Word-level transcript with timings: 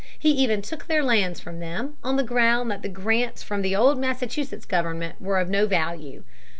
He 0.17 0.31
even 0.31 0.63
took 0.63 0.87
their 0.87 1.03
lands 1.03 1.39
from 1.39 1.59
them, 1.59 1.95
on 2.03 2.15
the 2.15 2.23
ground 2.23 2.71
that 2.71 2.81
the 2.81 2.89
grants 2.89 3.43
from 3.43 3.61
the 3.61 3.75
old 3.75 3.99
Massachusetts 3.99 4.65
government 4.65 5.21
were 5.21 5.37
of 5.37 5.47
no 5.47 5.67
value. 5.67 6.23